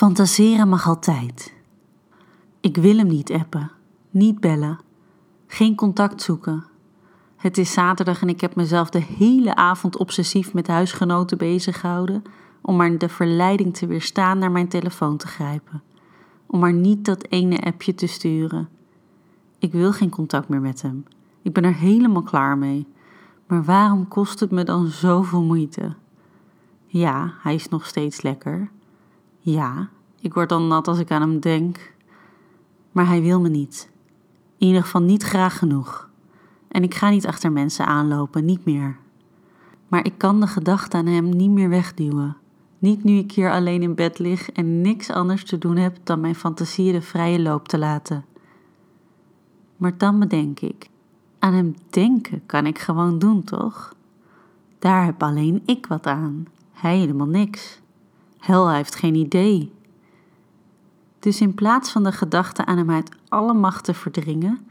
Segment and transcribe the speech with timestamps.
[0.00, 1.54] Fantaseren mag altijd.
[2.60, 3.70] Ik wil hem niet appen,
[4.10, 4.78] niet bellen,
[5.46, 6.64] geen contact zoeken.
[7.36, 12.22] Het is zaterdag en ik heb mezelf de hele avond obsessief met huisgenoten bezig gehouden
[12.60, 15.82] om maar de verleiding te weerstaan naar mijn telefoon te grijpen.
[16.46, 18.68] Om maar niet dat ene appje te sturen.
[19.58, 21.04] Ik wil geen contact meer met hem.
[21.42, 22.86] Ik ben er helemaal klaar mee.
[23.46, 25.94] Maar waarom kost het me dan zoveel moeite?
[26.86, 28.70] Ja, hij is nog steeds lekker.
[29.40, 29.88] Ja,
[30.20, 31.94] ik word dan nat als ik aan hem denk.
[32.92, 33.90] Maar hij wil me niet.
[34.58, 36.08] In ieder geval niet graag genoeg.
[36.68, 38.96] En ik ga niet achter mensen aanlopen, niet meer.
[39.88, 42.36] Maar ik kan de gedachte aan hem niet meer wegduwen.
[42.78, 46.20] Niet nu ik hier alleen in bed lig en niks anders te doen heb dan
[46.20, 48.24] mijn fantasieën de vrije loop te laten.
[49.76, 50.88] Maar dan bedenk ik,
[51.38, 53.94] aan hem denken kan ik gewoon doen, toch?
[54.78, 57.80] Daar heb alleen ik wat aan, hij helemaal niks.
[58.40, 59.72] Hel, hij heeft geen idee.
[61.18, 64.66] Dus in plaats van de gedachte aan hem uit alle macht te verdringen,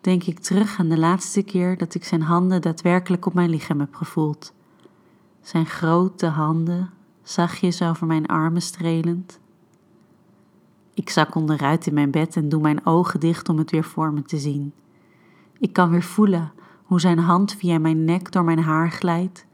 [0.00, 3.80] denk ik terug aan de laatste keer dat ik zijn handen daadwerkelijk op mijn lichaam
[3.80, 4.52] heb gevoeld.
[5.40, 6.90] Zijn grote handen,
[7.22, 9.40] zachtjes over mijn armen strelend.
[10.94, 14.12] Ik zak onderuit in mijn bed en doe mijn ogen dicht om het weer voor
[14.12, 14.72] me te zien.
[15.58, 19.46] Ik kan weer voelen hoe zijn hand via mijn nek door mijn haar glijdt,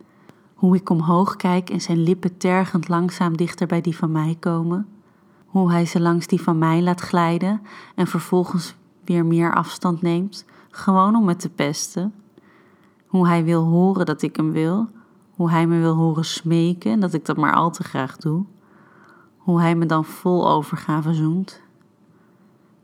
[0.58, 4.86] hoe ik omhoog kijk en zijn lippen tergend langzaam dichter bij die van mij komen,
[5.46, 7.62] hoe hij ze langs die van mij laat glijden
[7.94, 12.14] en vervolgens weer meer afstand neemt, gewoon om me te pesten,
[13.06, 14.88] hoe hij wil horen dat ik hem wil,
[15.30, 18.44] hoe hij me wil horen smeken en dat ik dat maar al te graag doe,
[19.36, 21.62] hoe hij me dan vol overgave zoent.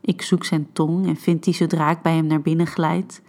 [0.01, 3.21] Ik zoek zijn tong en vind die zodra ik bij hem naar binnen glijd.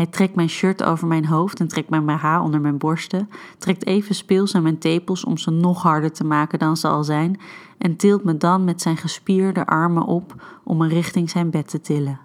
[0.00, 3.86] Hij trekt mijn shirt over mijn hoofd en trekt mijn haar onder mijn borsten, trekt
[3.86, 7.40] even speels aan mijn tepels om ze nog harder te maken dan ze al zijn
[7.78, 10.34] en tilt me dan met zijn gespierde armen op
[10.64, 12.20] om me richting zijn bed te tillen.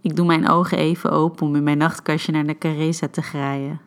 [0.00, 3.80] Ik doe mijn ogen even open om in mijn nachtkastje naar de Caresa te graaien.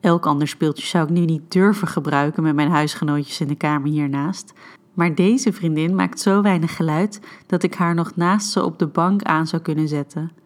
[0.00, 3.90] Elk ander speeltje zou ik nu niet durven gebruiken met mijn huisgenootjes in de kamer
[3.90, 4.52] hiernaast.
[4.94, 8.86] Maar deze vriendin maakt zo weinig geluid dat ik haar nog naast ze op de
[8.86, 10.41] bank aan zou kunnen zetten.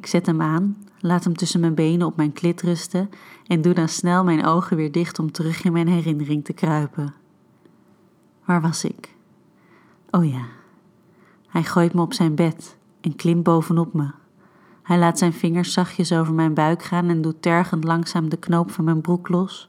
[0.00, 3.10] Ik zet hem aan, laat hem tussen mijn benen op mijn klit rusten
[3.46, 7.14] en doe dan snel mijn ogen weer dicht om terug in mijn herinnering te kruipen.
[8.44, 9.14] Waar was ik?
[10.10, 10.44] Oh ja,
[11.48, 14.10] hij gooit me op zijn bed en klimt bovenop me.
[14.82, 18.70] Hij laat zijn vingers zachtjes over mijn buik gaan en doet tergend langzaam de knoop
[18.70, 19.68] van mijn broek los.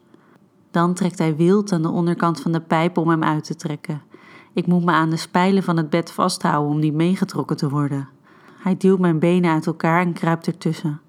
[0.70, 4.02] Dan trekt hij wild aan de onderkant van de pijp om hem uit te trekken.
[4.52, 8.08] Ik moet me aan de spijlen van het bed vasthouden om niet meegetrokken te worden.
[8.62, 11.00] Hij duwt mijn benen uit elkaar en kruipt ertussen.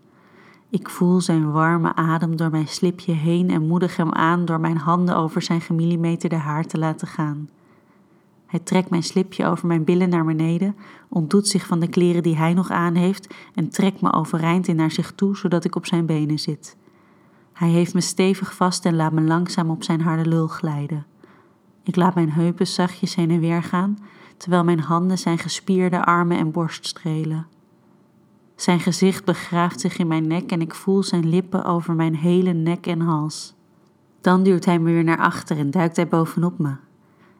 [0.69, 4.77] Ik voel zijn warme adem door mijn slipje heen en moedig hem aan door mijn
[4.77, 7.49] handen over zijn gemillimeterde haar te laten gaan.
[8.45, 10.75] Hij trekt mijn slipje over mijn billen naar beneden,
[11.09, 14.75] ontdoet zich van de kleren die hij nog aan heeft en trekt me overeind in
[14.75, 16.77] naar zich toe, zodat ik op zijn benen zit.
[17.53, 21.05] Hij heeft me stevig vast en laat me langzaam op zijn harde lul glijden.
[21.83, 23.97] Ik laat mijn heupen zachtjes heen en weer gaan,
[24.37, 27.47] terwijl mijn handen zijn gespierde armen en borst strelen.
[28.55, 32.53] Zijn gezicht begraaft zich in mijn nek en ik voel zijn lippen over mijn hele
[32.53, 33.53] nek en hals.
[34.21, 36.75] Dan duwt hij me weer naar achter en duikt hij bovenop me.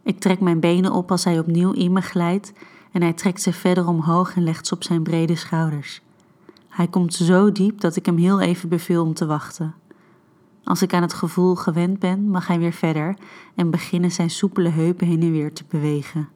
[0.04, 2.54] Ik trek mijn benen op als hij opnieuw in me glijdt
[2.92, 6.02] en hij trekt ze verder omhoog en legt ze op zijn brede schouders.
[6.68, 9.76] Hij komt zo diep dat ik hem heel even beveel om te wachten.
[10.64, 13.16] Als ik aan het gevoel gewend ben, mag hij weer verder
[13.56, 16.30] en beginnen zijn soepele heupen heen en weer te bewegen.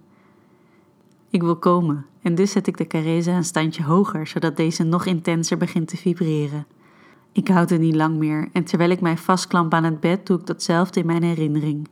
[1.29, 5.05] Ik wil komen en dus zet ik de Careza een standje hoger, zodat deze nog
[5.05, 6.65] intenser begint te vibreren.
[7.31, 10.39] Ik houd het niet lang meer en terwijl ik mij vastklamp aan het bed, doe
[10.39, 11.87] ik datzelfde in mijn herinnering.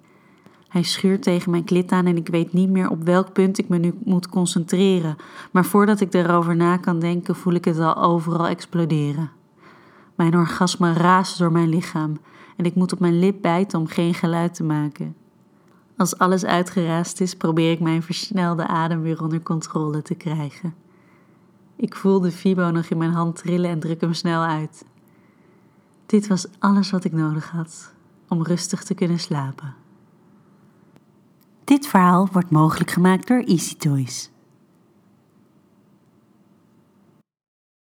[0.68, 3.68] Hij schuurt tegen mijn klit aan en ik weet niet meer op welk punt ik
[3.68, 5.16] me nu moet concentreren,
[5.52, 9.32] maar voordat ik erover na kan denken, voel ik het al overal exploderen.
[10.16, 12.18] Mijn orgasme raast door mijn lichaam
[12.56, 15.16] en ik moet op mijn lip bijten om geen geluid te maken.
[15.98, 20.76] Als alles uitgeraasd is, probeer ik mijn versnelde adem weer onder controle te krijgen.
[21.76, 24.86] Ik voel de Fibo nog in mijn hand trillen en druk hem snel uit.
[26.06, 27.94] Dit was alles wat ik nodig had
[28.28, 29.76] om rustig te kunnen slapen.
[31.64, 34.30] Dit verhaal wordt mogelijk gemaakt door Easy Toys.